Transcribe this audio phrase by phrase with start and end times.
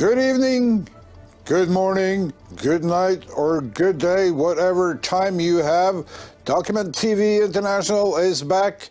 [0.00, 0.88] Good evening,
[1.44, 6.06] good morning, good night, or good day, whatever time you have.
[6.46, 8.88] Document TV International is back,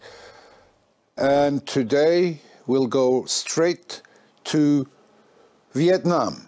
[1.17, 4.03] and today we'll go straight
[4.43, 4.87] to
[5.73, 6.47] Vietnam.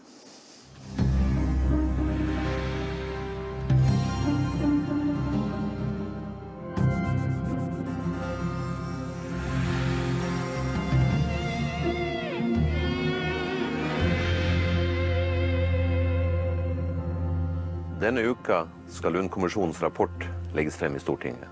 [18.01, 20.23] Denne uka skal Lund-kommisjonens rapport
[20.55, 21.49] legges frem i Stortinget.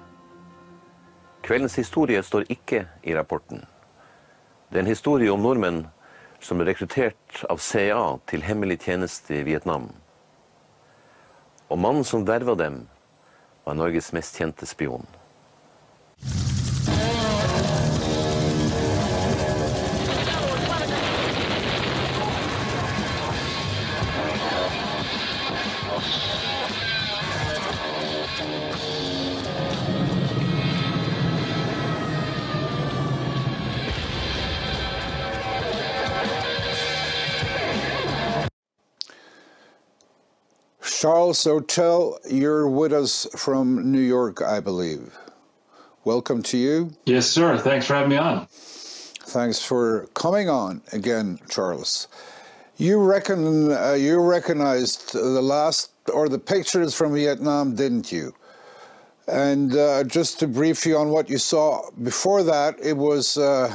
[1.45, 3.61] Kveldens historie står ikke i rapporten.
[4.69, 5.83] Det er en historie om nordmenn
[6.41, 9.91] som ble rekruttert av CIA til hemmelig tjeneste i Vietnam.
[11.69, 12.81] Og mannen som verva dem,
[13.61, 15.05] var Norges mest kjente spion.
[40.99, 45.17] Charles Ortel, you're with us from New York, I believe.
[46.03, 46.91] Welcome to you.
[47.05, 47.57] Yes, sir.
[47.57, 48.47] Thanks for having me on.
[48.49, 52.09] Thanks for coming on again, Charles.
[52.79, 58.33] You reckon uh, you recognized the last or the pictures from Vietnam, didn't you?
[59.27, 63.69] And uh, just to brief you on what you saw before that, it was uh,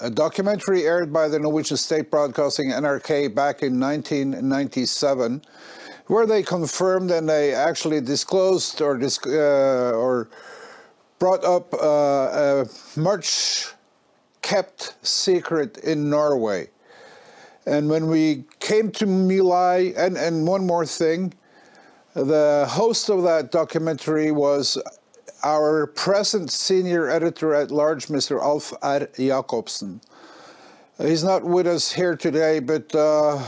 [0.00, 5.40] a documentary aired by the Norwegian State Broadcasting NRK back in 1997,
[6.08, 10.28] where they confirmed and they actually disclosed or dis- uh, or
[11.20, 13.68] brought up uh, a much
[14.42, 16.70] kept secret in Norway.
[17.66, 21.32] And when we came to My Lai, and, and one more thing,
[22.14, 24.78] the host of that documentary was
[25.44, 28.40] our present senior editor at large, Mr.
[28.40, 29.08] Alf R.
[29.16, 30.00] Jacobsen.
[30.98, 33.42] He's not with us here today, but uh,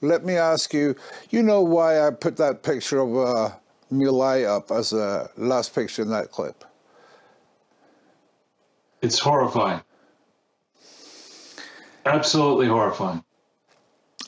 [0.00, 0.94] let me ask you
[1.30, 3.54] you know why I put that picture of uh,
[3.90, 6.64] My Lai up as a last picture in that clip?
[9.02, 9.80] It's horrifying.
[12.08, 13.22] Absolutely horrifying.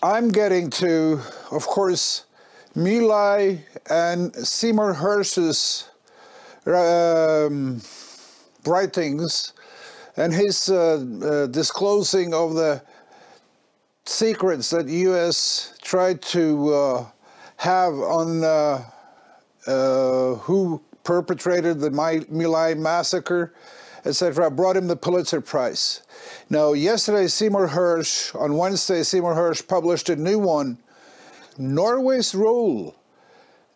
[0.03, 1.21] I'm getting to,
[1.51, 2.27] of course,
[2.75, 5.89] My Lai and Seymour Hersh's
[6.67, 7.81] um,
[8.67, 9.55] writings
[10.17, 12.83] and his uh, uh, disclosing of the
[14.05, 15.75] secrets that U.S.
[15.83, 17.07] tried to uh,
[17.57, 18.85] have on uh,
[19.67, 23.55] uh, who perpetrated the My Lai massacre,
[24.05, 26.03] etc., brought him the Pulitzer Prize.
[26.49, 30.79] Now, yesterday, Seymour Hersh, on Wednesday, Seymour Hersh published a new one
[31.59, 32.95] Norway's Role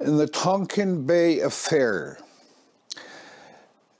[0.00, 2.18] in the Tonkin Bay Affair.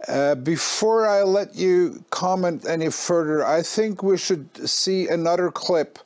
[0.08, 5.98] Uh, before I let you comment any further, I think we should see another clip.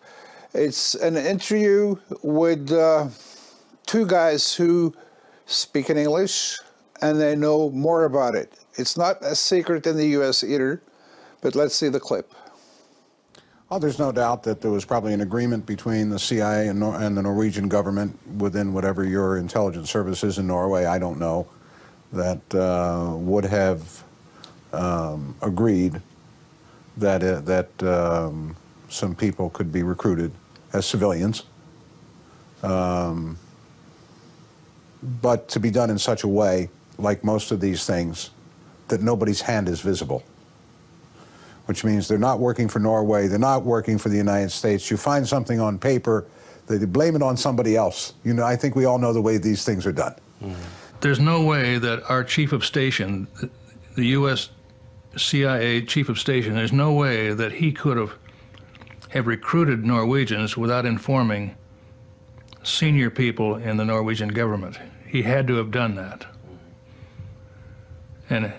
[0.55, 3.09] It's an interview with uh,
[3.87, 4.95] two guys who
[5.47, 6.59] speak in English
[7.00, 8.53] and they know more about it.
[8.78, 10.81] It's not a secret in the US either,
[11.41, 12.33] but let's see the clip.
[13.71, 16.99] Oh, there's no doubt that there was probably an agreement between the CIA and, Nor-
[16.99, 21.47] and the Norwegian government within whatever your intelligence service is in Norway, I don't know,
[22.12, 24.05] that uh, would have
[24.72, 26.00] um, agreed
[26.97, 28.56] that, uh, that um,
[28.88, 30.33] some people could be recruited
[30.72, 31.43] as civilians.
[32.62, 33.38] Um,
[35.21, 38.31] but to be done in such a way, like most of these things,
[38.88, 40.22] that nobody's hand is visible
[41.69, 44.91] which means they're not working for Norway, they're not working for the United States.
[44.91, 46.25] You find something on paper,
[46.66, 48.15] they blame it on somebody else.
[48.25, 50.15] You know, I think we all know the way these things are done.
[50.43, 50.56] Mm.
[51.03, 53.29] There's no way that our chief of station,
[53.96, 54.49] the U.S.
[55.14, 58.14] CIA chief of station, there's no way that he could have
[59.11, 61.55] have recruited Norwegians without informing
[62.62, 64.79] senior people in the Norwegian government.
[65.06, 66.25] He had to have done that.
[68.31, 68.55] And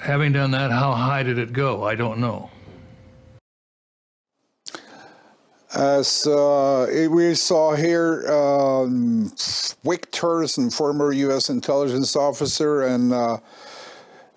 [0.00, 1.84] having done that, how high did it go?
[1.84, 2.50] I don't know.
[5.74, 9.32] As uh, we saw here, um,
[9.84, 11.50] Wick Turson, former U.S.
[11.50, 13.38] intelligence officer, and uh,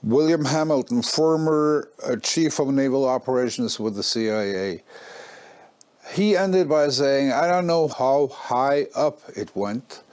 [0.04, 4.84] William Hamilton, former uh, chief of naval operations with the CIA.
[6.12, 10.04] He ended by saying, I don't know how high up it went,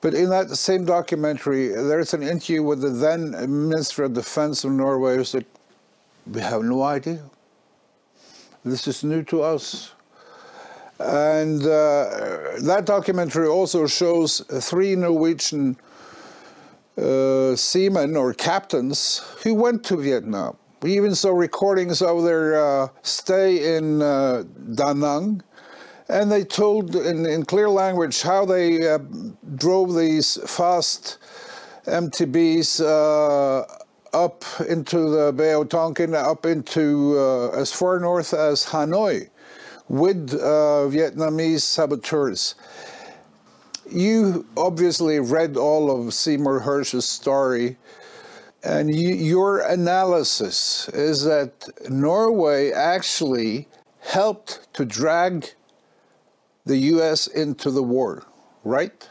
[0.00, 3.30] but in that same documentary, there's an interview with the then
[3.68, 5.44] Minister of Defense of Norway who said,
[6.26, 7.22] We have no idea.
[8.64, 9.92] This is new to us.
[11.00, 15.76] And uh, that documentary also shows three Norwegian
[16.96, 20.56] uh, seamen or captains who went to Vietnam.
[20.82, 24.44] We even saw recordings of their uh, stay in uh,
[24.74, 25.42] Da Nang,
[26.08, 28.98] and they told in, in clear language how they uh,
[29.56, 31.18] drove these fast
[31.86, 33.64] MTBs uh,
[34.12, 39.28] up into the Bay of Tonkin, up into uh, as far north as Hanoi
[39.88, 42.54] with uh, Vietnamese saboteurs.
[43.90, 47.78] You obviously read all of Seymour Hersh's story,
[48.62, 53.68] and you, your analysis is that Norway actually
[54.00, 55.52] helped to drag
[56.68, 57.26] the U.S.
[57.26, 58.24] into the war,
[58.62, 59.08] right?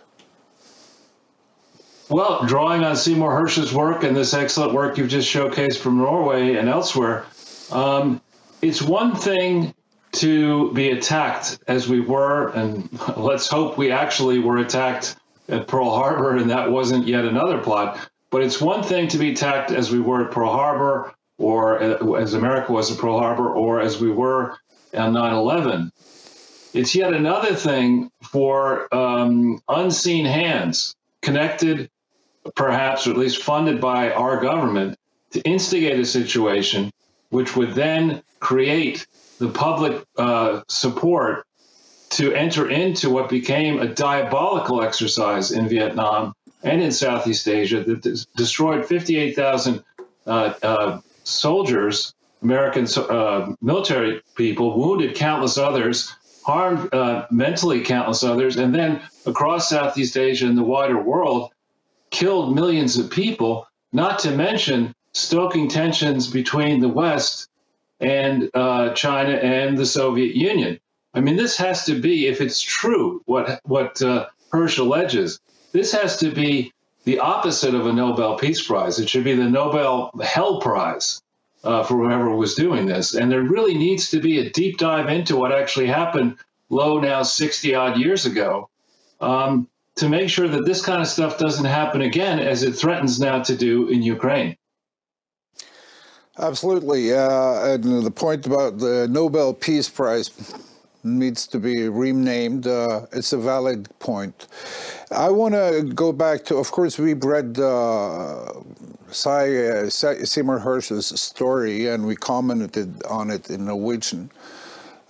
[2.08, 6.56] Well, drawing on Seymour Hersh's work and this excellent work you've just showcased from Norway
[6.56, 7.26] and elsewhere,
[7.72, 8.22] um,
[8.62, 9.74] it's one thing
[10.14, 12.88] to be attacked as we were, and
[13.18, 15.18] let's hope we actually were attacked
[15.50, 18.00] at Pearl Harbor and that wasn't yet another plot.
[18.30, 22.14] But it's one thing to be attacked as we were at Pearl Harbor, or uh,
[22.14, 24.58] as America was at Pearl Harbor, or as we were
[24.94, 25.92] on 9 11.
[26.78, 31.90] It's yet another thing for um, unseen hands connected,
[32.56, 34.96] perhaps, or at least funded by our government,
[35.32, 36.92] to instigate a situation
[37.30, 39.08] which would then create
[39.40, 41.48] the public uh, support
[42.12, 48.04] to enter into what became a diabolical exercise in Vietnam and in Southeast Asia that
[48.04, 49.84] des- destroyed 58,000
[50.28, 50.30] uh,
[50.62, 52.14] uh, soldiers,
[52.44, 56.14] American uh, military people, wounded countless others,
[56.48, 61.52] harmed uh, mentally countless others, and then across Southeast Asia and the wider world,
[62.10, 67.50] killed millions of people, not to mention stoking tensions between the West
[68.00, 70.80] and uh, China and the Soviet Union.
[71.14, 75.42] I mean, this has to be, if it's true, what what uh, Hersh alleges,
[75.74, 76.72] this has to be
[77.04, 79.00] the opposite of a Nobel Peace Prize.
[79.00, 81.22] It should be the Nobel Hell Prize
[81.64, 83.14] uh, for whoever was doing this.
[83.14, 86.38] And there really needs to be a deep dive into what actually happened,
[86.70, 88.70] low now 60 odd years ago,
[89.22, 93.20] um, to make sure that this kind of stuff doesn't happen again, as it threatens
[93.20, 94.56] now to do in Ukraine.
[96.40, 97.14] Absolutely.
[97.14, 100.30] Uh, and the point about the Nobel Peace Prize
[101.04, 102.68] needs to be renamed.
[102.68, 104.48] Uh, it's a valid point.
[105.10, 108.54] I want to go back to, of course, we've read uh,
[109.12, 114.30] Cy, uh, Seymour Hersh's story and we commented on it in Norwegian.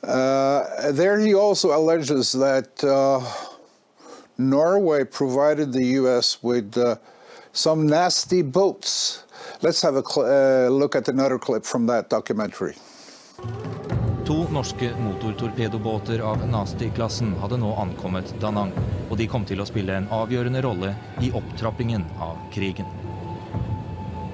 [0.04, 3.20] Uh, there he also alleges that uh,
[4.38, 6.42] Norway provided the U.S.
[6.44, 6.96] with uh,
[7.52, 9.24] some nasty boats.
[9.62, 12.76] Let's have a uh, look at another clip from that documentary.
[14.28, 18.74] To norske motortorpedobåter av Nasty-klassen hadde nå ankommet Da Nang,
[19.10, 20.92] og de kom til å spille en avgjørende rolle
[21.24, 23.07] i opptrappingen av krigen.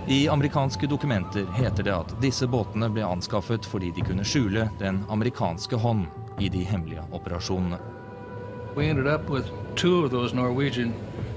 [0.08, 4.98] I amerikanske dokumenter heter det at disse båtene ble anskaffet fordi de kunne skjule den
[5.10, 6.10] amerikanske hånd
[6.44, 7.78] i de hemmelige operasjonene.
[8.76, 10.94] We ended up with two of those Norwegian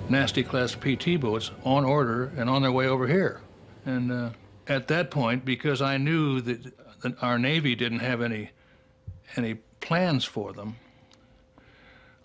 [0.08, 3.40] nasty class PT boats on order and on their way over here.
[3.85, 4.30] And uh,
[4.66, 6.64] at that point, because I knew that,
[7.02, 8.50] that our Navy didn't have any
[9.80, 10.75] plans for them,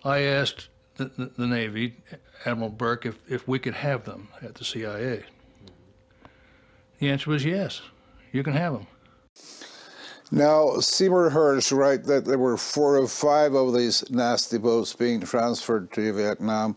[0.04, 1.94] I asked the Navy,
[2.44, 5.22] Admiral Burke, if, if we could have them at the CIA.
[7.02, 7.82] The answer was yes,
[8.30, 8.86] you can have them.
[10.30, 15.20] Now, Seymour Hersh, right, that there were four or five of these nasty boats being
[15.20, 16.76] transferred to Vietnam.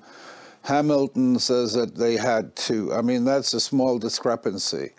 [0.63, 2.91] Hamilton says that they had two.
[2.91, 4.93] I mean, that's a small discrepancy.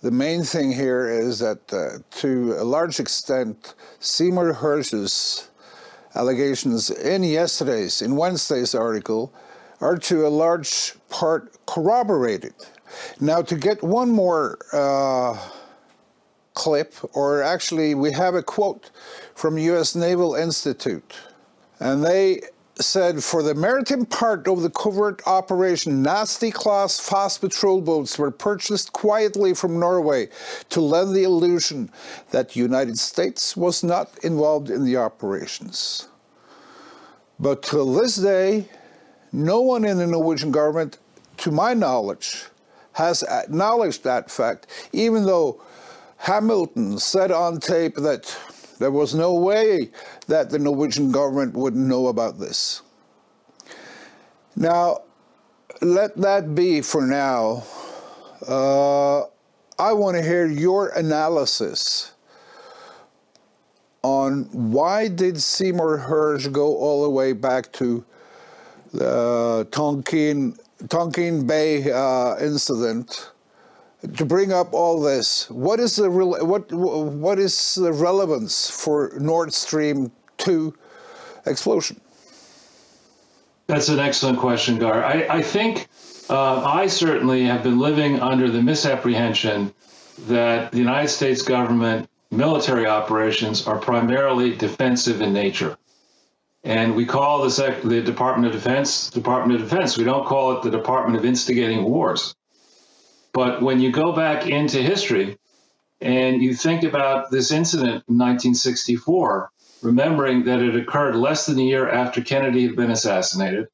[0.00, 5.50] The main thing here is that, uh, to a large extent, Seymour Hersh's
[6.14, 9.34] allegations in yesterday's, in Wednesday's article,
[9.82, 12.54] are to a large part corroborated.
[13.20, 15.38] Now, to get one more uh,
[16.54, 18.90] clip, or actually, we have a quote
[19.34, 19.94] from U.S.
[19.94, 21.14] Naval Institute,
[21.80, 22.42] and they
[22.76, 28.30] said for the maritime part of the covert operation, nasty class fast patrol boats were
[28.30, 30.28] purchased quietly from Norway
[30.70, 31.90] to lend the illusion
[32.30, 36.08] that the United States was not involved in the operations.
[37.38, 38.68] But till this day,
[39.32, 40.98] no one in the Norwegian government,
[41.38, 42.46] to my knowledge,
[42.92, 45.62] has acknowledged that fact, even though
[46.18, 48.36] Hamilton said on tape that
[48.78, 49.90] there was no way
[50.26, 52.82] that the Norwegian government would know about this.
[54.56, 55.02] Now,
[55.80, 57.64] let that be for now.
[58.46, 59.22] Uh,
[59.78, 62.12] I want to hear your analysis
[64.02, 68.04] on why did Seymour Hersh go all the way back to
[68.92, 70.56] the Tonkin,
[70.88, 73.30] Tonkin Bay uh, incident
[74.16, 75.48] to bring up all this?
[75.50, 80.74] What is the what what is the relevance for Nord Stream two
[81.46, 82.00] explosion?
[83.68, 85.04] That's an excellent question, Gar.
[85.04, 85.86] I, I think
[86.28, 89.72] uh, I certainly have been living under the misapprehension
[90.26, 95.76] that the United States government military operations are primarily defensive in nature.
[96.64, 99.98] And we call the, sec- the Department of Defense Department of Defense.
[99.98, 102.34] We don't call it the Department of Instigating Wars.
[103.32, 105.38] But when you go back into history
[106.00, 109.50] and you think about this incident in 1964,
[109.82, 113.68] remembering that it occurred less than a year after Kennedy had been assassinated,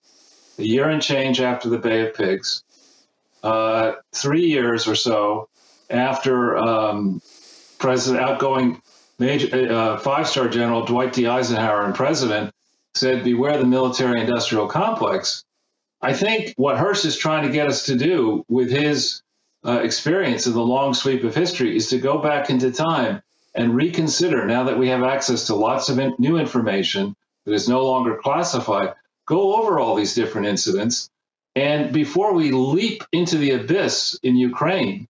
[0.59, 2.65] a year and change after the Bay of Pigs,
[3.43, 5.49] uh, three years or so
[5.91, 7.21] after um,
[7.79, 8.83] President outgoing
[9.19, 11.27] Major uh, Five Star General Dwight D.
[11.27, 12.55] Eisenhower and President
[12.95, 15.45] said, "Beware the military-industrial complex."
[16.01, 19.23] I think what Hersh is trying to get us to do with his
[19.67, 23.23] uh, experience of the long sweep of history is to go back into time
[23.55, 27.69] and reconsider now that we have access to lots of in- new information that is
[27.69, 28.95] no longer classified,
[29.27, 31.11] go over all these different incidents.
[31.57, 35.09] And before we leap into the abyss in Ukraine,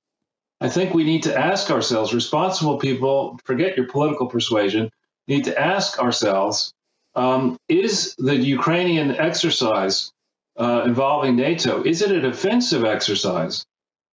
[0.61, 4.91] I think we need to ask ourselves, responsible people, forget your political persuasion,
[5.27, 6.73] need to ask ourselves
[7.19, 10.13] um, is the Ukrainian exercise
[10.57, 13.67] uh, involving NATO, is it a defensive exercise?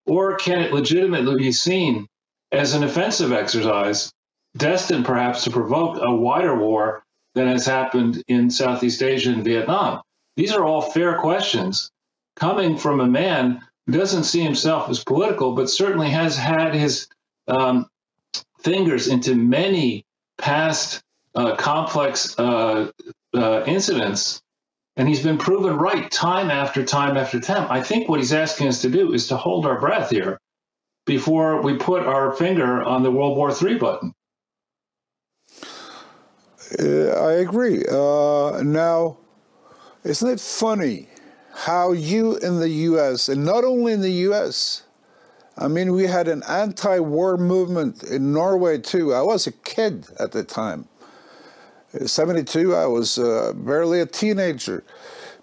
[0.06, 2.08] Or can it legitimately be seen
[2.54, 4.10] as an offensive exercise
[4.56, 7.04] destined perhaps to provoke a wider war
[7.36, 10.02] than has happened in Southeast Asia and Vietnam?
[10.38, 11.92] These are all fair questions
[12.38, 17.10] coming from a man who doesn't see himself as political, but certainly has had his
[17.50, 17.86] um,
[18.60, 20.06] fingers into many
[20.38, 21.04] past
[21.36, 22.92] uh, complex uh,
[23.34, 24.42] uh, incidents.
[24.96, 27.68] And he's been proven right time after time after time.
[27.72, 30.40] I think what he's asking us to do is to hold our breath here
[31.06, 34.14] before we put our finger on the World War III button.
[36.80, 37.84] Uh, I agree.
[37.92, 39.18] Uh, now,
[40.04, 41.08] isn't it funny
[41.54, 44.84] how you in the US, and not only in the US,
[45.58, 49.14] I mean, we had an anti war movement in Norway too.
[49.14, 50.88] I was a kid at the time.
[52.06, 54.84] 72, I was uh, barely a teenager.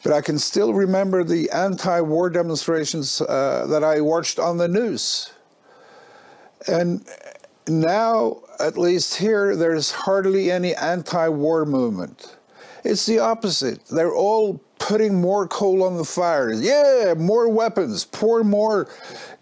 [0.03, 4.69] But I can still remember the anti war demonstrations uh, that I watched on the
[4.69, 5.31] news.
[6.67, 7.07] And
[7.69, 12.37] now, at least here, there's hardly any anti war movement.
[12.83, 13.85] It's the opposite.
[13.87, 16.51] They're all putting more coal on the fire.
[16.51, 18.89] Yeah, more weapons, pour more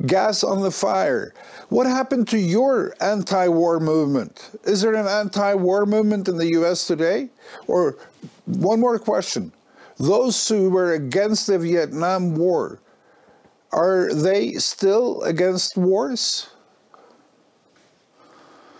[0.05, 1.33] gas on the fire.
[1.71, 4.51] What happened to your anti war movement?
[4.65, 7.31] Is there an anti war movement in the US today?
[7.67, 7.97] Or
[8.45, 9.53] one more question
[9.97, 12.81] those who were against the Vietnam War,
[13.73, 16.49] are they still against wars?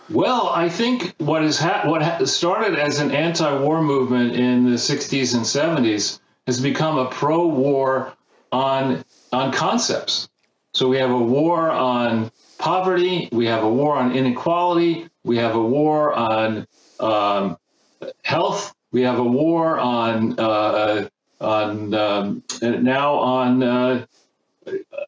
[0.09, 4.77] Well, I think what is ha- what ha- started as an anti-war movement in the
[4.77, 8.11] 60s and 70s has become a pro-war
[8.51, 10.27] on on concepts.
[10.73, 15.53] So we have a war on poverty, we have a war on inequality, we have
[15.53, 16.65] a war on
[16.99, 17.55] um,
[18.23, 21.07] health, we have a war on uh,
[21.39, 24.05] on um, now on uh,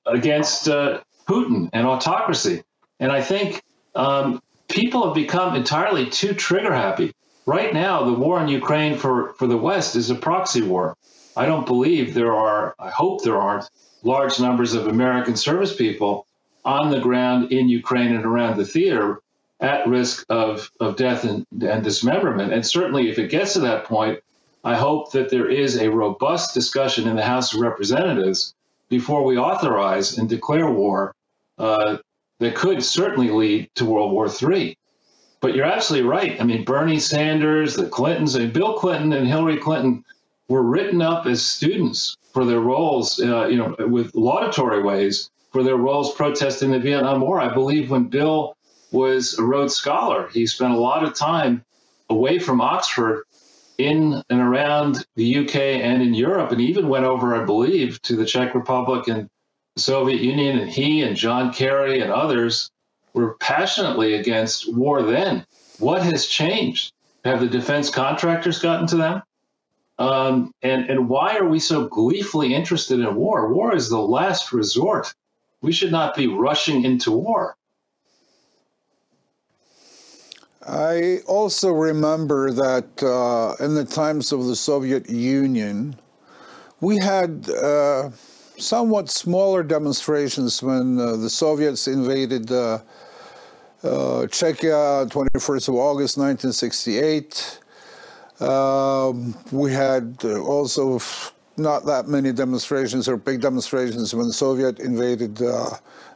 [0.05, 2.61] against uh, Putin and autocracy.
[2.99, 3.63] And I think
[3.95, 7.13] um, people have become entirely too trigger happy.
[7.47, 10.95] Right now, the war in Ukraine for, for the West is a proxy war.
[11.35, 13.69] I don't believe there are, I hope there aren't,
[14.03, 16.25] large numbers of American service people
[16.65, 19.21] on the ground in Ukraine and around the theater
[19.59, 22.51] at risk of, of death and, and dismemberment.
[22.51, 24.19] And certainly, if it gets to that point,
[24.63, 28.53] I hope that there is a robust discussion in the House of Representatives
[28.89, 31.15] before we authorize and declare war
[31.57, 31.97] uh,
[32.39, 34.77] that could certainly lead to World War III.
[35.39, 36.39] But you're absolutely right.
[36.39, 40.03] I mean, Bernie Sanders, the Clintons, and Bill Clinton and Hillary Clinton
[40.51, 45.63] were written up as students for their roles, uh, you know, with laudatory ways for
[45.63, 47.39] their roles protesting the Vietnam War.
[47.39, 48.55] I believe when Bill
[48.91, 51.63] was a Rhodes Scholar, he spent a lot of time
[52.09, 53.23] away from Oxford
[53.77, 58.17] in and around the UK and in Europe, and even went over, I believe, to
[58.17, 59.29] the Czech Republic and
[59.77, 60.59] Soviet Union.
[60.59, 62.69] And he and John Kerry and others
[63.13, 65.45] were passionately against war then.
[65.79, 66.91] What has changed?
[67.23, 69.21] Have the defense contractors gotten to them?
[70.01, 73.53] Um, and, and why are we so gleefully interested in war?
[73.53, 75.13] War is the last resort.
[75.61, 77.55] We should not be rushing into war.
[80.67, 85.95] I also remember that uh, in the times of the Soviet Union,
[86.79, 88.09] we had uh,
[88.57, 92.79] somewhat smaller demonstrations when uh, the Soviets invaded uh,
[93.83, 97.60] uh, Czechia 21st of August 1968.
[98.41, 100.99] Um, we had uh, also
[101.57, 105.69] not that many demonstrations or big demonstrations when the Soviet invaded uh,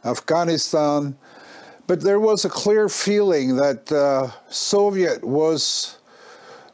[0.04, 1.16] Afghanistan.
[1.86, 5.98] But there was a clear feeling that uh, Soviet was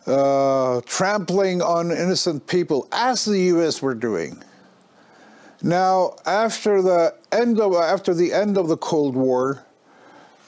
[0.07, 3.83] uh, trampling on innocent people, as the U.S.
[3.83, 4.43] were doing.
[5.63, 9.63] Now, after the end of after the end of the Cold War,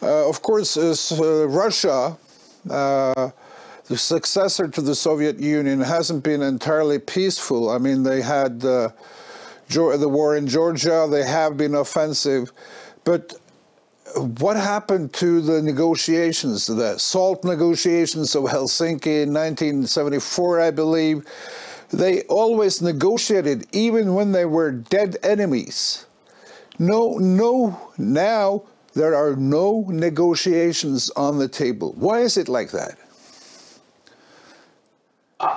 [0.02, 2.16] uh, of course, is, uh, Russia,
[2.68, 3.30] uh,
[3.87, 7.69] the successor to the Soviet Union, hasn't been entirely peaceful.
[7.71, 8.91] I mean, they had uh,
[9.69, 11.07] the war in Georgia.
[11.11, 12.50] They have been offensive,
[13.05, 13.35] but
[14.17, 21.26] what happened to the negotiations, the SALT negotiations of Helsinki in 1974, I believe?
[21.91, 26.07] They always negotiated, even when they were dead enemies.
[26.79, 28.64] No, no, now
[28.95, 31.95] there are no negotiations on the table.
[31.99, 32.97] Why is it like that?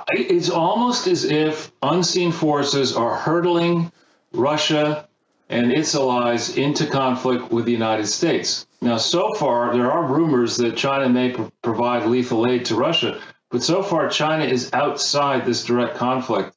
[0.08, 3.92] It's almost as if unseen forces are hurtling
[4.32, 5.08] Russia
[5.48, 8.66] and its allies into conflict with the United States.
[8.80, 13.20] Now, so far, there are rumors that China may pr- provide lethal aid to Russia,
[13.50, 16.54] but so far, China is outside this direct conflict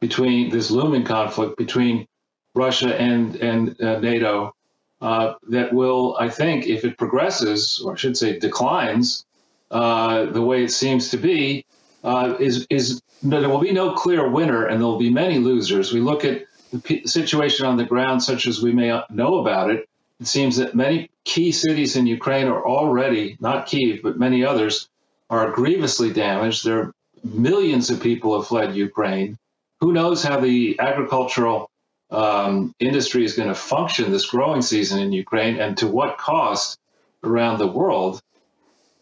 [0.00, 2.06] between this looming conflict between
[2.54, 4.54] Russia and and uh, NATO.
[5.00, 9.26] Uh, that will, I think, if it progresses, or I should say, declines,
[9.70, 11.66] uh, the way it seems to be,
[12.04, 15.92] uh, is is there will be no clear winner, and there will be many losers.
[15.92, 19.88] We look at the situation on the ground, such as we may know about it.
[20.20, 24.88] It seems that many key cities in Ukraine are already not Kiev, but many others
[25.28, 26.64] are grievously damaged.
[26.64, 29.38] There are millions of people have fled Ukraine.
[29.80, 31.70] Who knows how the agricultural
[32.10, 36.78] um, industry is going to function this growing season in Ukraine, and to what cost
[37.24, 38.22] around the world?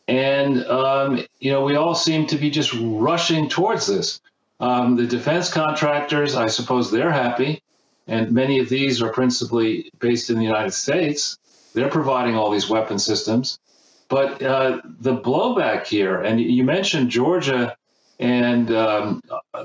[0.06, 4.20] And, um, you know, we all seem to be just rushing towards this.
[4.60, 7.62] Um, the defense contractors, I suppose they're happy.
[8.06, 11.38] And many of these are principally based in the United States.
[11.72, 13.58] They're providing all these weapon systems.
[14.08, 17.76] But uh, the blowback here, and you mentioned Georgia
[18.20, 19.20] and um,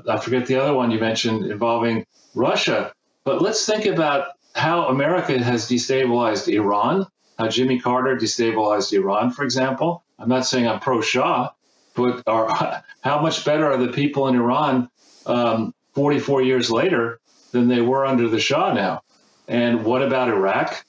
[0.07, 2.93] I forget the other one you mentioned involving Russia.
[3.23, 7.05] But let's think about how America has destabilized Iran,
[7.37, 10.03] how Jimmy Carter destabilized Iran, for example.
[10.19, 11.51] I'm not saying I'm pro Shah,
[11.95, 14.89] but are, how much better are the people in Iran
[15.25, 17.19] um, 44 years later
[17.51, 19.01] than they were under the Shah now?
[19.47, 20.85] And what about Iraq?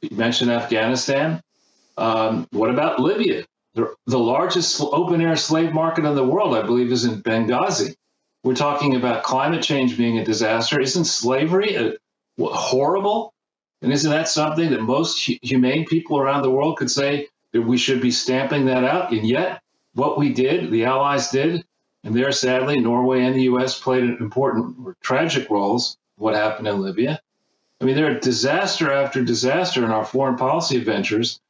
[0.00, 1.42] You mentioned Afghanistan.
[1.96, 3.44] Um, what about Libya?
[3.74, 7.94] The, the largest open air slave market in the world, I believe, is in Benghazi.
[8.42, 10.80] We're talking about climate change being a disaster.
[10.80, 11.92] Isn't slavery a,
[12.36, 13.34] what, horrible?
[13.82, 17.78] And isn't that something that most humane people around the world could say that we
[17.78, 19.12] should be stamping that out?
[19.12, 19.62] And yet,
[19.94, 21.64] what we did, the Allies did,
[22.04, 23.78] and there, sadly, Norway and the U.S.
[23.78, 25.96] played an important or tragic roles.
[26.16, 27.20] What happened in Libya?
[27.80, 31.40] I mean, there are disaster after disaster in our foreign policy ventures.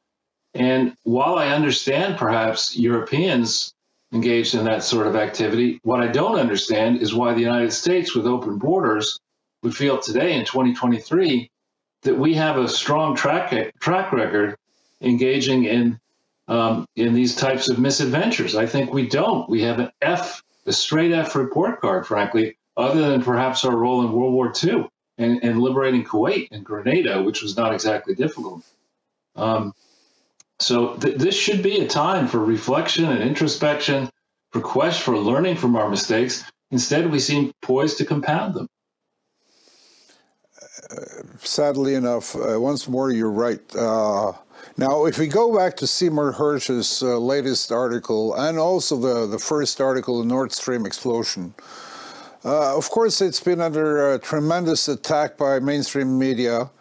[0.53, 3.73] And while I understand perhaps Europeans
[4.13, 8.13] engaged in that sort of activity, what I don't understand is why the United States,
[8.13, 9.19] with open borders,
[9.63, 11.49] would feel today in 2023
[12.03, 14.57] that we have a strong track track record
[15.01, 15.99] engaging in
[16.47, 18.55] um, in these types of misadventures.
[18.55, 19.49] I think we don't.
[19.49, 24.01] We have an F, a straight F report card, frankly, other than perhaps our role
[24.01, 28.63] in World War II and, and liberating Kuwait and Grenada, which was not exactly difficult.
[29.35, 29.73] Um,
[30.59, 34.09] so th- this should be a time for reflection and introspection,
[34.51, 36.43] for quest for learning from our mistakes.
[36.69, 38.67] Instead, we seem poised to compound them.
[41.39, 43.61] sadly enough, uh, once more, you're right.
[43.75, 44.33] Uh,
[44.81, 49.37] now, if we go back to Seymour Hersh's uh, latest article and also the, the
[49.37, 51.53] first article, the Nord Stream explosion,
[52.43, 56.71] uh, of course, it's been under a tremendous attack by mainstream media.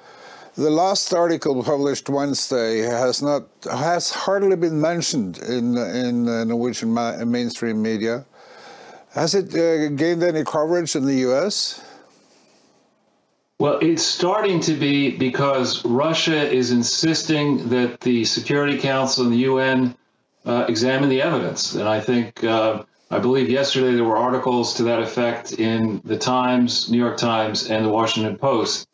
[0.54, 6.94] The last article published Wednesday has not has hardly been mentioned in in uh, Norwegian
[6.94, 8.24] ma- mainstream media.
[9.12, 11.82] Has it uh, gained any coverage in the U.S.?
[13.60, 19.40] Well, it's starting to be because Russia is insisting that the Security Council and the
[19.40, 19.94] UN
[20.46, 21.74] uh, examine the evidence.
[21.74, 26.16] And I think, uh, I believe yesterday there were articles to that effect in the
[26.16, 28.88] Times, New York Times, and the Washington Post.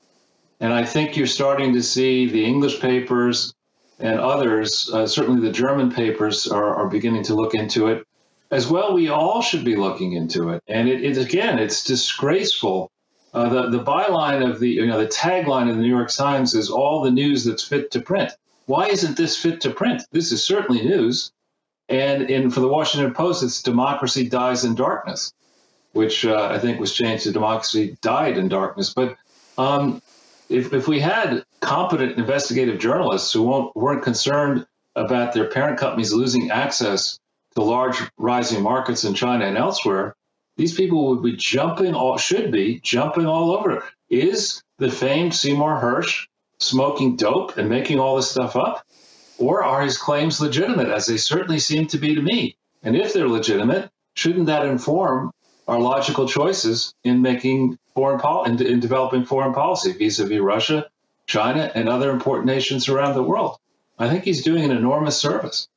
[0.59, 3.55] And I think you're starting to see the English papers
[4.01, 8.05] and others, uh, certainly the German papers, are, are beginning to look into it.
[8.51, 10.61] As well, we all should be looking into it.
[10.67, 12.91] And it, it again, it's disgraceful.
[13.37, 16.55] Uh, the the byline of the you know the tagline of the New York Times
[16.55, 18.33] is all the news that's fit to print.
[18.64, 20.05] Why isn't this fit to print?
[20.11, 21.33] This is certainly news.
[21.90, 25.35] And in for the Washington Post, it's democracy dies in darkness,
[25.92, 28.94] which uh, I think was changed to democracy died in darkness.
[28.94, 29.16] But
[29.59, 30.01] um,
[30.49, 36.11] if, if we had competent investigative journalists who won't, weren't concerned about their parent companies
[36.11, 37.18] losing access
[37.55, 40.16] to large rising markets in China and elsewhere,
[40.57, 43.85] these people would be jumping all should be jumping all over.
[44.09, 46.27] Is the famed Seymour Hersh
[46.59, 48.85] smoking dope and making all this stuff up?
[49.38, 52.57] Or are his claims legitimate, as they certainly seem to be to me?
[52.83, 55.31] And if they're legitimate, shouldn't that inform
[55.69, 60.87] our logical choices in making foreign policy, in, in developing foreign policy vis-a-vis Russia,
[61.27, 63.59] China, and other important nations around the world?
[63.99, 65.69] I think he's doing an enormous service.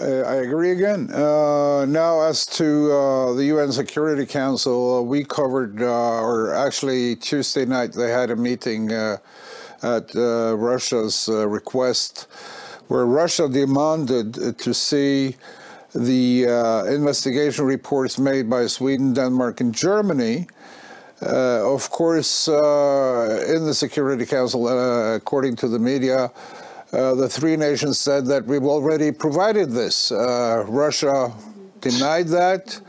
[0.00, 1.10] I, agree again.
[1.10, 7.16] Uh, now, as to uh, the UN Security Council, uh, we covered, uh, or actually
[7.16, 9.16] Tuesday night, they had a meeting uh,
[9.82, 12.28] at uh, Russia's request
[12.88, 15.36] where Russia demanded to see
[15.94, 16.44] the
[16.88, 20.48] investigation reports made by Sweden, Denmark, and Germany.
[21.20, 24.68] of course, in the Security Council,
[25.14, 26.30] according to the media,
[26.92, 30.10] uh, the three nations said that we've already provided this.
[30.10, 31.32] Uh, Russia
[31.82, 32.80] denied that,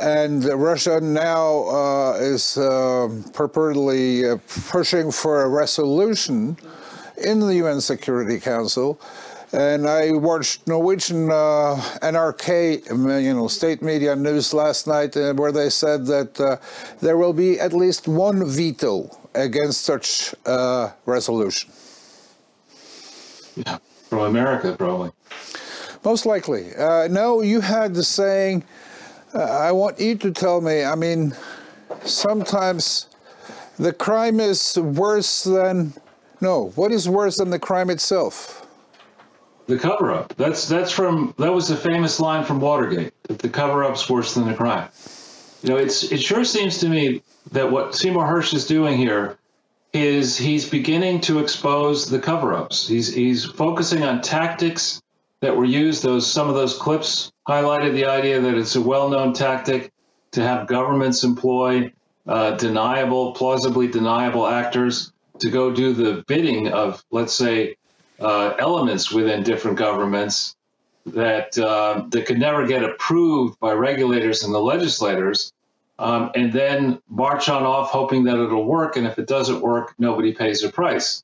[0.00, 4.38] and Russia now uh, is um, purportedly uh,
[4.70, 6.56] pushing for a resolution
[7.18, 9.00] in the UN Security Council.
[9.52, 12.88] And I watched Norwegian uh, NRK,
[13.22, 16.60] you know, state media news last night, where they said that
[17.00, 20.32] there will be at least one veto against such
[21.04, 21.70] resolution.
[23.56, 25.10] Yeah, from America, probably.
[26.04, 26.74] Most likely.
[26.74, 28.64] Uh, no, you had the saying,
[29.34, 31.34] uh, I want you to tell me, I mean,
[32.04, 33.06] sometimes
[33.78, 35.92] the crime is worse than,
[36.40, 38.66] no, what is worse than the crime itself?
[39.66, 40.34] The cover up.
[40.36, 44.34] That's that's from that was the famous line from Watergate that the cover up's worse
[44.34, 44.88] than the crime.
[45.62, 49.38] You know, it's it sure seems to me that what Seymour Hersh is doing here
[49.92, 52.88] is he's beginning to expose the cover-ups.
[52.88, 55.02] He's he's focusing on tactics
[55.40, 56.02] that were used.
[56.02, 59.92] Those some of those clips highlighted the idea that it's a well-known tactic
[60.32, 61.92] to have governments employ
[62.26, 67.76] uh, deniable, plausibly deniable actors to go do the bidding of, let's say,
[68.20, 70.54] uh, elements within different governments
[71.06, 75.52] that uh, that could never get approved by regulators and the legislators
[75.98, 78.96] um, and then march on off hoping that it'll work.
[78.96, 81.22] And if it doesn't work, nobody pays a price.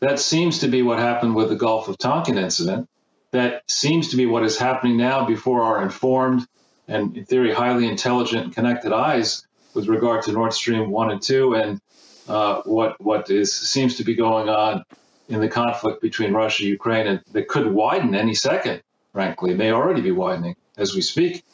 [0.00, 2.88] That seems to be what happened with the Gulf of Tonkin incident.
[3.32, 6.46] That seems to be what is happening now before our informed
[6.86, 11.22] and, in theory, highly intelligent and connected eyes with regard to Nord Stream 1 and
[11.22, 11.80] 2 and
[12.28, 14.84] uh, what, what is, seems to be going on
[15.28, 20.00] in the conflict between Russia Ukraine and that could widen any second, frankly, may already
[20.00, 21.44] be widening as we speak.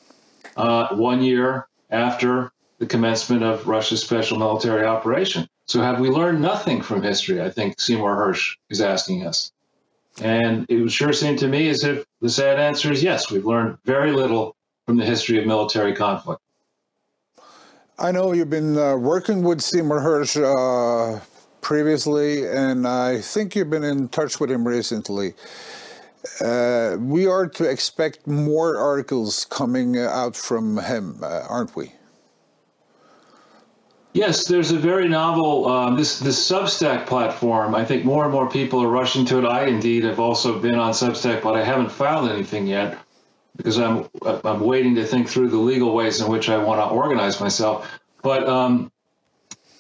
[0.57, 2.53] Uh, one year after
[2.85, 5.49] the commencement of Russia's special military operation.
[5.67, 7.41] So, have we learned nothing from history?
[7.41, 9.51] I think Seymour Hersh is asking us.
[10.21, 13.79] And it sure seem to me as if the sad answer is yes, we've learned
[13.85, 14.55] very little
[14.87, 16.41] from the history of military conflict.
[17.99, 21.21] I know you've been uh, working with Seymour Hersh uh,
[21.63, 25.33] previously, and I think you've been in touch with him recently.
[26.41, 31.93] Uh, we are to expect more articles coming out from him, uh, aren't we?
[34.15, 37.75] Yes, there's a very novel um, this this Substack platform.
[37.75, 39.45] I think more and more people are rushing to it.
[39.45, 42.97] I indeed have also been on Substack, but I haven't found anything yet
[43.57, 46.87] because I'm I'm waiting to think through the legal ways in which I want to
[46.95, 47.91] organize myself.
[48.23, 48.93] But um,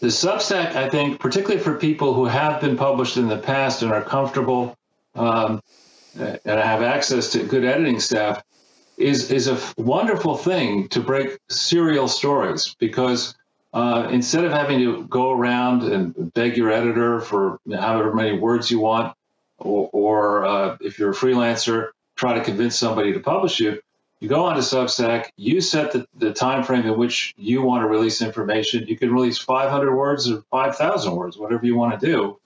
[0.00, 3.92] the Substack, I think, particularly for people who have been published in the past and
[3.92, 4.76] are comfortable
[5.14, 5.62] um,
[6.18, 8.42] and have access to good editing staff,
[8.96, 13.36] is is a wonderful thing to break serial stories because
[13.74, 18.70] uh, instead of having to go around and beg your editor for however many words
[18.70, 19.16] you want,
[19.58, 23.80] or, or uh, if you're a freelancer, try to convince somebody to publish you,
[24.20, 27.88] you go onto Substack, you set the, the time frame in which you want to
[27.88, 28.86] release information.
[28.86, 32.38] You can release 500 words or 5,000 words, whatever you want to do.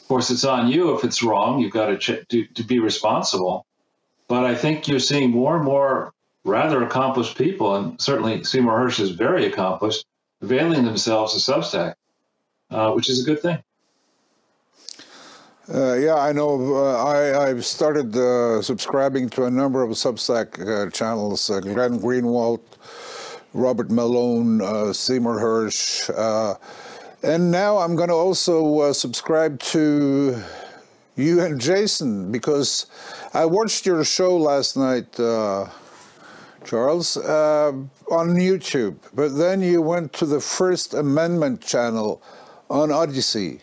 [0.00, 1.58] Of course, it's on you if it's wrong.
[1.58, 3.66] You've got to, ch- to, to be responsible.
[4.28, 9.00] But I think you're seeing more and more rather accomplished people, and certainly Seymour Hersh
[9.00, 10.06] is very accomplished,
[10.42, 11.94] availing themselves of Substack,
[12.70, 13.62] uh, which is a good thing.
[15.72, 16.76] Uh, yeah, I know.
[16.76, 22.00] Uh, I, I've started uh, subscribing to a number of Substack uh, channels uh, Glenn
[22.00, 22.60] Greenwald,
[23.54, 26.58] Robert Malone, Seymour Hersh.
[27.24, 30.42] And now I'm going to also subscribe to
[31.14, 32.86] you and Jason because
[33.32, 35.20] I watched your show last night,
[36.64, 37.72] Charles, uh,
[38.10, 38.96] on YouTube.
[39.14, 42.22] But then you went to the First Amendment channel
[42.70, 43.60] on Odysee.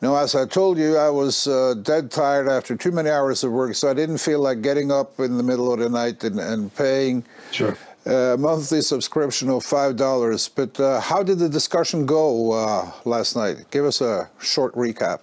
[0.00, 3.52] Now, as I told you, I was uh, dead tired after too many hours of
[3.52, 6.40] work, so I didn't feel like getting up in the middle of the night and,
[6.40, 7.76] and paying Sure.
[8.04, 10.48] a monthly subscription of five dollars.
[10.48, 13.58] But uh, how did the discussion go uh, last night?
[13.70, 15.20] Give us a short recap.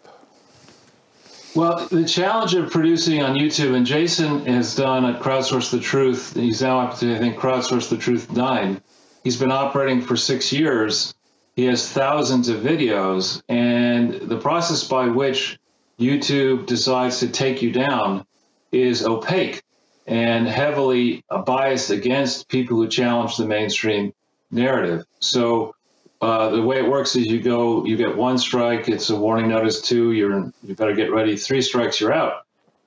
[1.55, 6.35] Well, the challenge of producing on YouTube, and Jason has done at Crowdsource the Truth.
[6.35, 8.81] He's now up to I think Crowdsource the Truth nine.
[9.23, 11.15] He's been operating for six years.
[11.55, 15.57] He has thousands of videos, and the process by which
[15.99, 18.25] YouTube decides to take you down
[18.71, 19.63] is opaque
[20.05, 24.13] and heavily biased against people who challenge the mainstream
[24.51, 25.03] narrative.
[25.19, 25.75] So
[26.21, 29.47] uh, the way it works is you go, you get one strike, it's a warning
[29.47, 29.81] notice.
[29.81, 31.37] Two, you're you better get ready.
[31.37, 32.45] Three strikes, you're out.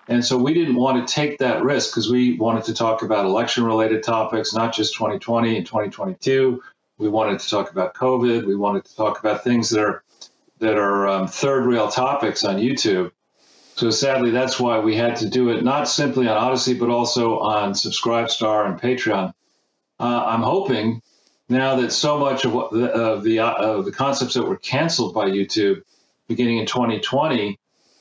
[0.08, 3.24] And so we didn't want to take that risk because we wanted to talk about
[3.24, 6.62] election-related topics, not just 2020 and 2022.
[6.98, 8.44] We wanted to talk about COVID.
[8.44, 10.02] We wanted to talk about things that are
[10.58, 13.10] that are um, third rail topics on YouTube.
[13.74, 17.38] So sadly, that's why we had to do it not simply on Odysee, but also
[17.38, 19.32] on Subscribestar and Patreon.
[19.98, 21.00] Uh, I'm hoping
[21.52, 24.56] now that so much of what the of the, uh, of the concepts that were
[24.56, 25.82] canceled by YouTube
[26.28, 27.58] beginning in 2020,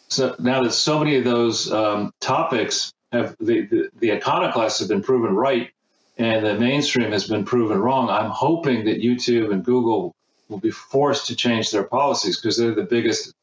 [0.08, 4.88] so now that so many of those um, topics have the, the the iconoclasts have
[4.88, 5.70] been proven right,
[6.18, 8.10] and the mainstream has been proven wrong.
[8.10, 10.16] I'm hoping that YouTube and Google
[10.50, 13.34] will be forced to change their policies because they're the biggest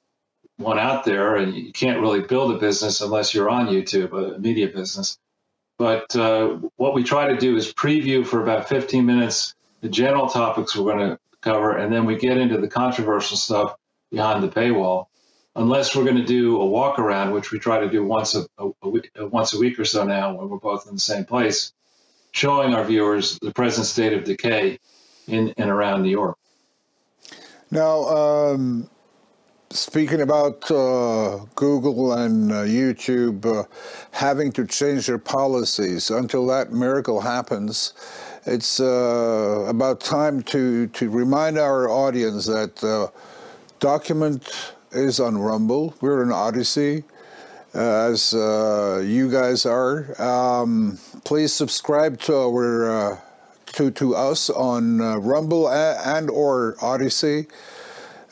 [0.57, 4.39] one out there, and you can't really build a business unless you're on YouTube, a
[4.39, 5.19] media business.
[5.79, 10.29] But uh, what we try to do is preview for about 15 minutes the general
[10.29, 13.75] topics we're going to cover, and then we get into the controversial stuff
[14.11, 15.07] behind the paywall.
[15.57, 18.47] Unless we're going to do a walk around, which we try to do once a,
[18.59, 21.01] a, a week, uh, once a week or so now, when we're both in the
[21.01, 21.73] same place,
[22.33, 24.79] showing our viewers the present state of decay
[25.27, 26.37] in and around New York.
[27.71, 28.89] Now, um,
[29.71, 33.65] speaking about uh, Google and uh, YouTube uh,
[34.13, 37.93] having to change their policies, until that miracle happens,
[38.49, 43.09] it's uh, about time to, to remind our audience that uh,
[43.79, 45.95] Document is on Rumble.
[46.01, 47.05] We're on Odysee,
[47.75, 50.21] uh, as uh, you guys are.
[50.21, 53.19] Um, please subscribe to our uh,
[53.67, 57.47] to to us on uh, Rumble and or Odysee.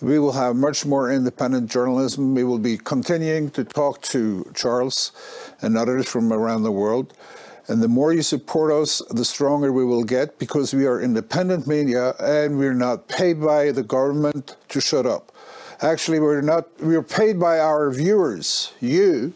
[0.01, 2.35] We will have much more independent journalism.
[2.35, 5.13] We will be continuing to talk to Charles
[5.61, 7.13] and others from around the world.
[7.69, 11.67] And the more you support us, the stronger we will get because we are independent
[11.67, 15.33] media and we're not paid by the government to shut up.
[15.81, 19.33] Actually, we're not, we're paid by our viewers, you,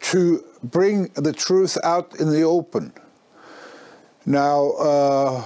[0.00, 2.92] to bring the truth out in the open.
[4.26, 5.44] Now, uh,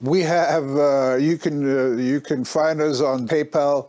[0.00, 3.84] we have uh, you can uh, you can find us on PayPal.com.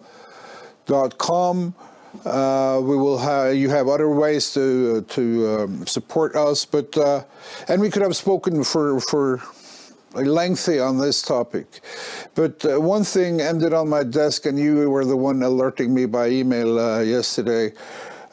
[2.26, 7.24] Uh, we will have you have other ways to to um, support us, but uh,
[7.68, 9.42] and we could have spoken for for
[10.14, 11.82] lengthy on this topic.
[12.34, 16.08] But uh, one thing ended on my desk, and you were the one alerting me
[16.08, 17.74] by email uh, yesterday.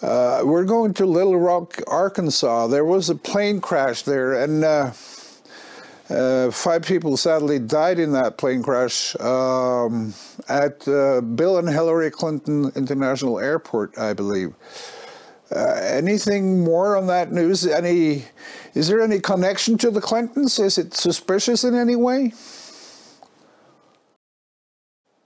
[0.01, 2.67] Uh, we're going to Little Rock, Arkansas.
[2.69, 4.65] There was a plane crash there, and
[6.11, 10.15] uh, five people sadly died in that plane crash um,
[10.49, 14.55] at uh, Bill and Hillary Clinton International Airport, I believe.
[15.55, 17.67] Uh, anything more on that news?
[17.67, 18.25] Any?
[18.75, 20.59] Is there any connection to the Clintons?
[20.59, 22.33] Is it suspicious in any way?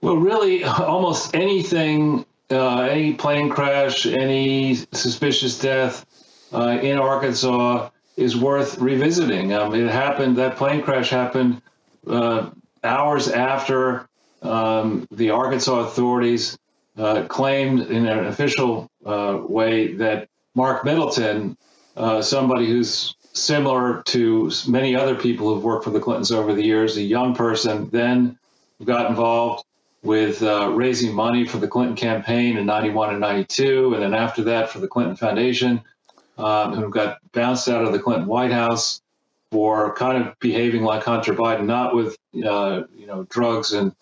[0.01, 6.05] Well, really, almost anything, uh, any plane crash, any suspicious death
[6.51, 7.89] uh, in Arkansas
[8.21, 9.51] is worth revisiting.
[9.53, 11.61] Um, it happened, that plane crash happened
[12.07, 12.51] uh,
[12.83, 14.07] hours after
[14.41, 16.57] um, the Arkansas authorities
[16.97, 21.57] uh, claimed in an official uh, way that Mark Middleton,
[21.97, 26.63] uh, somebody who's similar to many other people who've worked for the Clintons over the
[26.63, 28.37] years, a young person, then
[28.83, 29.63] got involved
[30.03, 34.43] with uh, raising money for the Clinton campaign in 91 and 92, and then after
[34.43, 35.81] that for the Clinton Foundation,
[36.41, 39.01] um, who got bounced out of the Clinton White House
[39.51, 43.93] for kind of behaving like Hunter Biden, not with uh, you know drugs and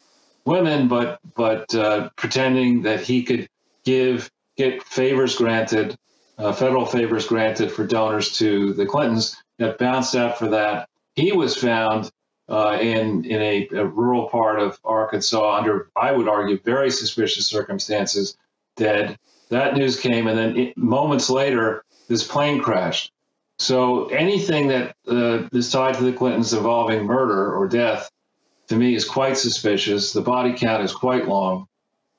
[0.46, 3.50] women, but but uh, pretending that he could
[3.84, 5.98] give get favors granted,
[6.38, 9.36] uh, federal favors granted for donors to the Clintons.
[9.60, 10.88] Got bounced out for that.
[11.16, 12.12] He was found
[12.48, 17.46] uh, in in a, a, rural part of Arkansas under, I would argue, very suspicious
[17.46, 18.38] circumstances,
[18.76, 19.18] dead.
[19.50, 23.12] That news came, and then it, moments later, this plane crashed.
[23.60, 28.10] So anything that uh, is tied to the Clintons involving murder or death,
[28.68, 30.12] to me, is quite suspicious.
[30.12, 31.68] The body count is quite long.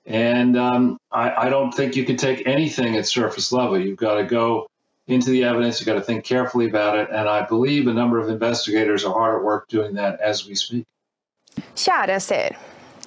[0.07, 3.79] And um, I, I, don't think you can take anything at surface level.
[3.79, 4.67] You've got to go
[5.07, 7.09] into the evidence, you've got to think carefully about it.
[7.11, 10.55] And I believe a number of investigators are hard at work doing that as we
[10.55, 10.87] speak.
[11.75, 12.57] Kjære seer.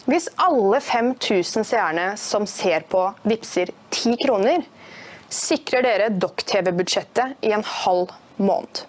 [0.05, 4.63] Hvis alle 5000 seerne som ser på, vippser 10 kroner,
[5.33, 8.83] sikrer dere Dokk-TV-budsjettet i en halv måned.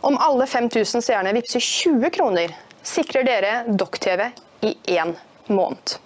[0.00, 4.28] Om alle 5000 seerne vippser 20 kroner, sikrer dere Dokk-TV
[4.66, 5.14] i én
[5.46, 5.98] måned.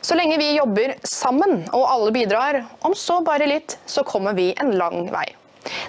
[0.00, 4.52] Så lenge vi jobber sammen og alle bidrar, om så bare litt, så kommer vi
[4.56, 5.26] en lang vei.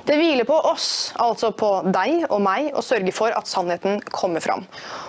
[0.03, 4.43] Det hviler på oss, altså på deg og meg, å sørge for at sannheten kommer
[4.43, 4.65] fram.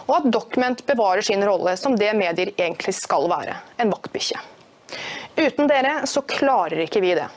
[0.07, 4.39] Og at Document bevarer sin rolle som det medier egentlig skal være, en vaktbikkje.
[5.41, 7.29] Uten dere så klarer ikke vi det.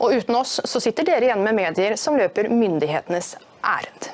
[0.00, 4.10] Og uten oss så sitter dere igjen med medier som løper myndighetenes ærend.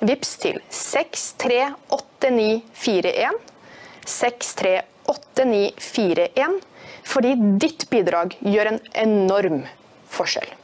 [0.00, 3.30] Vips til 638941.
[4.06, 6.60] 638941.
[7.10, 9.66] Fordi ditt bidrag gjør en enorm
[10.10, 10.59] forskjell.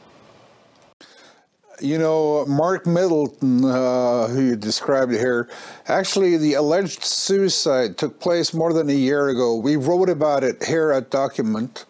[1.79, 5.47] You know, Mark Middleton, uh, who you described here,
[5.87, 9.55] actually, the alleged suicide took place more than a year ago.
[9.57, 11.85] We wrote about it here at Document,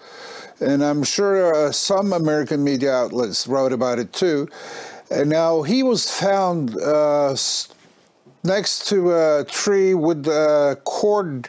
[0.59, 4.49] and I'm sure uh, some American media outlets wrote about it too.
[5.09, 7.33] And now he was found uh,
[8.43, 11.47] next to a tree with a cord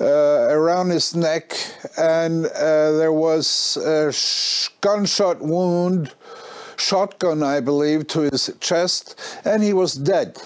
[0.00, 1.56] uh, around his neck,
[1.98, 4.14] and uh, there was a
[4.80, 6.12] gunshot wound
[6.76, 10.38] shotgun, I believe, to his chest, and he was dead.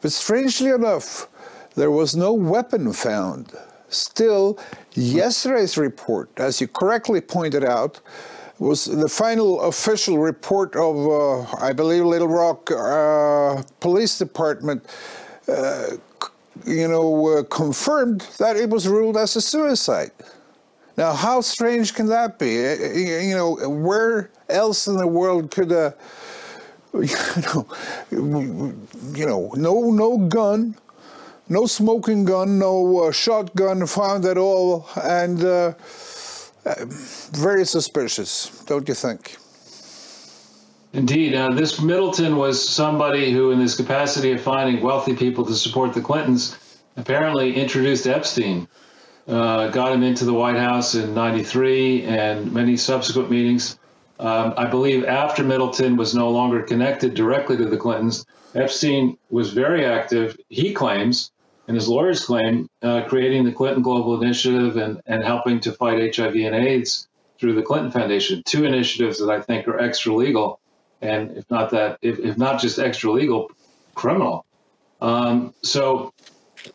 [0.00, 1.28] But strangely enough,
[1.74, 3.52] there was no weapon found.
[3.88, 4.58] Still,
[4.94, 8.00] yesterday's report, as you correctly pointed out,
[8.58, 14.84] was the final official report of, uh, I believe, Little Rock uh, Police Department.
[15.48, 15.96] Uh,
[16.66, 20.10] you know, uh, confirmed that it was ruled as a suicide.
[20.98, 22.54] Now, how strange can that be?
[22.54, 25.94] You know, where else in the world could a,
[26.92, 27.06] you
[27.46, 27.66] know,
[28.10, 30.74] you know, no, no gun,
[31.48, 35.74] no smoking gun, no uh, shotgun found at all, and uh,
[37.30, 39.36] very suspicious, don't you think?
[40.94, 41.32] Indeed.
[41.32, 45.94] Uh, this Middleton was somebody who, in his capacity of finding wealthy people to support
[45.94, 46.58] the Clintons,
[46.96, 48.66] apparently introduced Epstein
[49.28, 53.78] uh, got him into the White House in 93 and many subsequent meetings.
[54.18, 59.52] Um, I believe after Middleton was no longer connected directly to the Clintons, Epstein was
[59.52, 61.30] very active, he claims,
[61.68, 66.16] and his lawyers claim, uh, creating the Clinton Global Initiative and, and helping to fight
[66.16, 68.42] HIV and AIDS through the Clinton Foundation.
[68.44, 70.60] Two initiatives that I think are extra legal,
[71.02, 73.50] and if not that, if, if not just extra legal,
[73.94, 74.46] criminal.
[75.00, 76.12] Um, so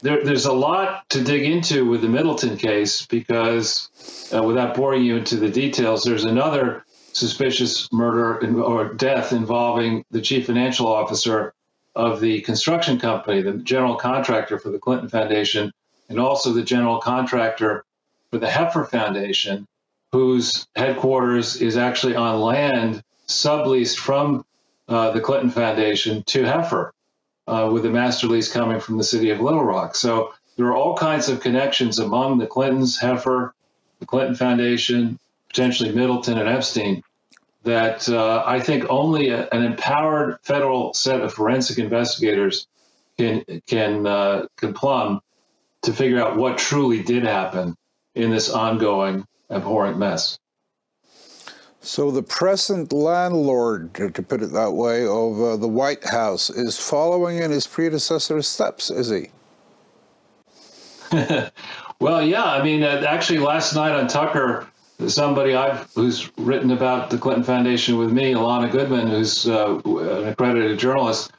[0.01, 3.89] there, there's a lot to dig into with the Middleton case because,
[4.33, 10.03] uh, without boring you into the details, there's another suspicious murder in, or death involving
[10.11, 11.53] the chief financial officer
[11.95, 15.71] of the construction company, the general contractor for the Clinton Foundation,
[16.09, 17.85] and also the general contractor
[18.31, 19.67] for the Heifer Foundation,
[20.11, 24.43] whose headquarters is actually on land subleased from
[24.87, 26.93] uh, the Clinton Foundation to Heifer
[27.47, 29.95] uh, with a master lease coming from the city of Little Rock.
[29.95, 33.53] So there are all kinds of connections among the Clintons, Heifer,
[33.99, 37.03] the Clinton Foundation, potentially Middleton and Epstein,
[37.63, 42.67] that uh, I think only a, an empowered federal set of forensic investigators
[43.17, 45.21] can can uh, can plumb
[45.83, 47.75] to figure out what truly did happen
[48.15, 50.37] in this ongoing abhorrent mess.
[51.85, 56.79] So the present landlord, to put it that way, of uh, the White House is
[56.79, 59.31] following in his predecessor's steps, is he?
[61.99, 62.45] well, yeah.
[62.45, 64.65] I mean, uh, actually, last night on Tucker,
[65.07, 70.29] somebody I've who's written about the Clinton Foundation with me, Alana Goodman, who's uh, an
[70.29, 71.33] accredited journalist,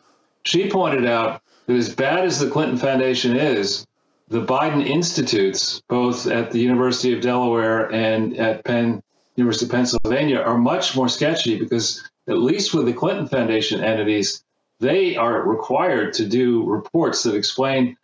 [0.45, 3.87] she pointed out that as bad as the Clinton Foundation is,
[4.29, 9.03] the Biden institutes, both at the University of Delaware and at Penn
[9.37, 14.45] University of Pennsylvania are much more sketchy because at least with the Clinton Foundation entities,
[14.81, 17.97] they are required to do reports that explain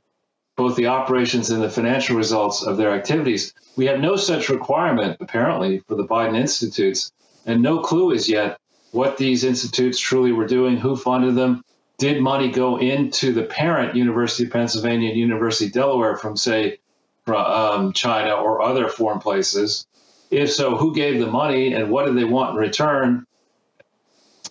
[0.57, 3.55] both the operations and the financial results of their activities.
[3.77, 7.13] We have no such requirement, apparently, for the Biden Institutes,
[7.47, 8.59] and no clue as yet
[8.93, 11.63] what these institutes truly were doing, who funded them.
[11.99, 16.79] Did money go into the parent University of Pennsylvania and University of Delaware from, say,
[17.25, 19.87] from um, China or other foreign places?
[20.31, 23.27] If so, who gave the money and what did they want in return?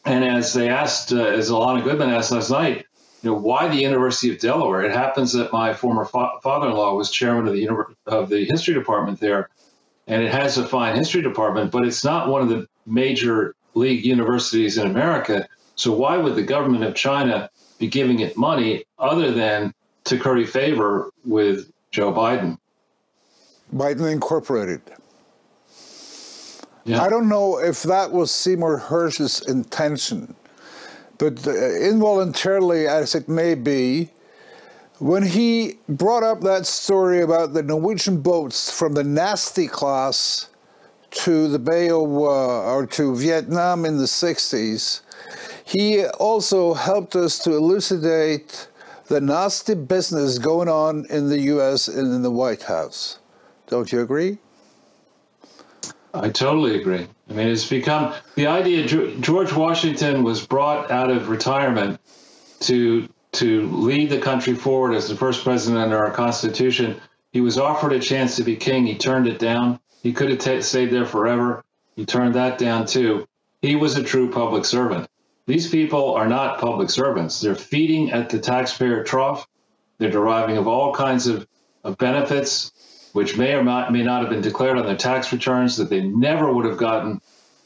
[0.05, 2.85] And as they asked, uh, as Alana Goodman asked last night,
[3.21, 4.83] you know, why the University of Delaware?
[4.83, 8.73] It happens that my former fa- father-in-law was chairman of the univer- of the history
[8.73, 9.49] department there,
[10.07, 14.05] and it has a fine history department, but it's not one of the major league
[14.05, 15.47] universities in America.
[15.75, 19.73] So why would the government of China be giving it money other than
[20.05, 22.57] to curry favor with Joe Biden?
[23.73, 24.81] Biden Incorporated.
[26.85, 27.01] Yeah.
[27.01, 30.35] I don't know if that was Seymour Hersh's intention,
[31.17, 34.11] but uh, involuntarily as it may be,
[34.99, 40.49] when he brought up that story about the Norwegian boats from the nasty class
[41.11, 45.01] to the Bay of uh, or to Vietnam in the 60s,
[45.63, 48.67] he also helped us to elucidate
[49.07, 53.19] the nasty business going on in the US and in the White House.
[53.67, 54.37] Don't you agree?
[56.13, 57.07] I totally agree.
[57.29, 58.85] I mean, it's become the idea.
[59.19, 61.99] George Washington was brought out of retirement
[62.61, 66.99] to to lead the country forward as the first president under our Constitution.
[67.31, 68.87] He was offered a chance to be king.
[68.87, 69.79] He turned it down.
[70.01, 71.63] He could have t- stayed there forever.
[71.95, 73.27] He turned that down too.
[73.61, 75.07] He was a true public servant.
[75.45, 77.39] These people are not public servants.
[77.39, 79.47] They're feeding at the taxpayer trough.
[79.99, 81.47] They're deriving of all kinds of,
[81.83, 82.71] of benefits
[83.13, 86.51] which may or may not have been declared on their tax returns that they never
[86.51, 87.21] would have gotten.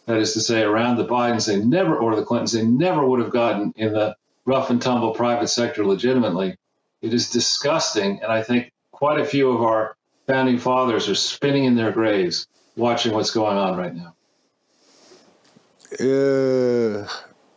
[0.05, 3.21] That is to say, around the Bidens, they never, or the Clintons, they never would
[3.21, 4.15] have gotten in the
[4.45, 6.57] rough and tumble private sector legitimately.
[7.01, 8.21] It is disgusting.
[8.21, 9.95] And I think quite a few of our
[10.27, 14.15] founding fathers are spinning in their graves watching what's going on right now.
[15.99, 17.07] Uh,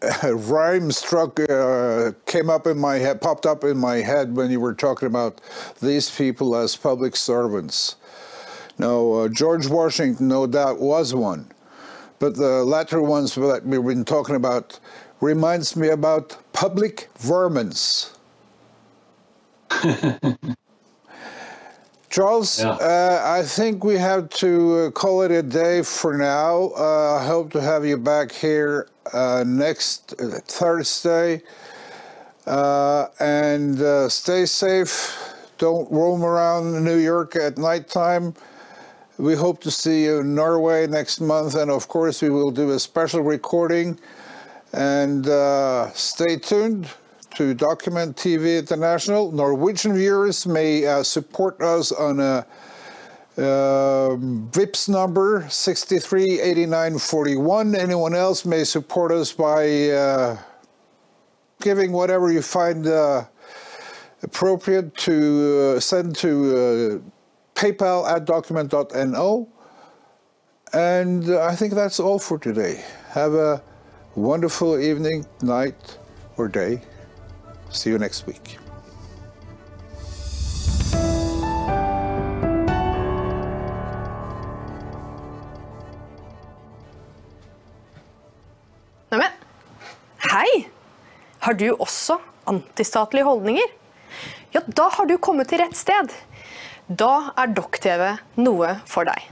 [0.24, 4.60] rhyme struck uh, came up in my head popped up in my head when you
[4.60, 5.40] were talking about
[5.80, 7.96] these people as public servants.
[8.78, 11.50] Now uh, george washington no doubt was one.
[12.18, 14.78] But the latter ones that we've been talking about
[15.20, 18.12] reminds me about public vermins
[22.20, 22.70] Charles, Yeah.
[22.70, 26.72] uh, I think we have to uh, call it a day for now.
[26.74, 31.42] Uh, I hope to have you back here uh, next uh, Thursday.
[32.46, 35.14] Uh, and uh, stay safe.
[35.58, 38.32] Don't roam around New York at nighttime.
[39.18, 41.54] We hope to see you in Norway next month.
[41.54, 43.98] And of course, we will do a special recording.
[44.72, 46.88] And uh, stay tuned
[47.36, 49.30] to Document TV International.
[49.30, 52.46] Norwegian viewers may uh, support us on a
[53.36, 57.74] um, Vipps number 638941.
[57.74, 60.38] Anyone else may support us by uh,
[61.60, 63.24] giving whatever you find uh,
[64.22, 66.98] appropriate to uh, send to uh,
[67.54, 69.48] PayPal at document.no.
[70.72, 72.82] And uh, I think that's all for today.
[73.10, 73.62] Have a
[74.14, 75.98] wonderful evening, night,
[76.38, 76.80] or day.
[77.70, 78.58] See you next week.
[89.10, 89.30] Neimen,
[90.18, 90.68] hei!
[91.38, 92.18] Har du også
[92.50, 93.70] antistatlige holdninger?
[94.54, 96.10] Ja, da har du kommet til rett sted.
[96.86, 99.30] Da er Dokk-TV noe for deg.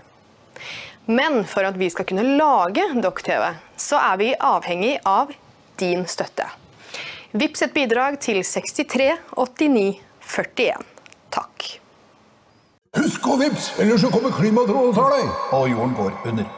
[1.06, 5.34] Men for at vi skal kunne lage Dokk-TV, så er vi avhengig av
[5.80, 6.46] din støtte.
[7.34, 10.84] Vips et bidrag til 63 89 41.
[11.34, 11.64] Takk.
[12.94, 16.52] Husk å vips, ellers så kommer klimatrollet og tar deg, og jorden går under.